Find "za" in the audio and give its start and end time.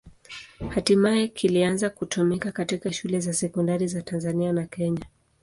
3.19-3.33, 3.87-4.01